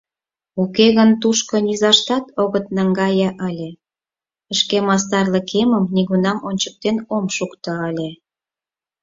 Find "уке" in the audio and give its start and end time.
0.61-0.87